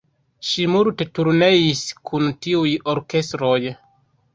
[0.51, 2.67] Ŝi multe turneis kun tiuj
[2.97, 3.59] orkestroj.